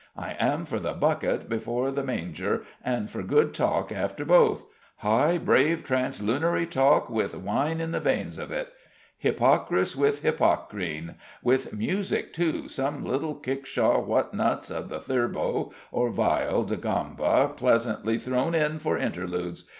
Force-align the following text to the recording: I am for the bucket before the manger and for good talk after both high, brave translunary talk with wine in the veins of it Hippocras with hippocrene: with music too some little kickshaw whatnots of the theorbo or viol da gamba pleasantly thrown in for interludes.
I 0.17 0.35
am 0.39 0.65
for 0.65 0.79
the 0.79 0.93
bucket 0.93 1.47
before 1.47 1.91
the 1.91 2.01
manger 2.03 2.63
and 2.83 3.07
for 3.07 3.21
good 3.21 3.53
talk 3.53 3.91
after 3.91 4.25
both 4.25 4.63
high, 4.95 5.37
brave 5.37 5.83
translunary 5.85 6.67
talk 6.67 7.07
with 7.07 7.35
wine 7.35 7.79
in 7.79 7.91
the 7.91 7.99
veins 7.99 8.39
of 8.39 8.49
it 8.49 8.73
Hippocras 9.23 9.95
with 9.95 10.23
hippocrene: 10.23 11.13
with 11.43 11.73
music 11.73 12.33
too 12.33 12.67
some 12.67 13.05
little 13.05 13.35
kickshaw 13.35 14.01
whatnots 14.03 14.71
of 14.71 14.89
the 14.89 14.99
theorbo 14.99 15.71
or 15.91 16.09
viol 16.09 16.63
da 16.63 16.77
gamba 16.77 17.51
pleasantly 17.55 18.17
thrown 18.17 18.55
in 18.55 18.79
for 18.79 18.97
interludes. 18.97 19.65